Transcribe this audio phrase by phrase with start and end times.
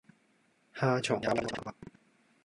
[0.73, 1.75] 夏蟲也為我沉默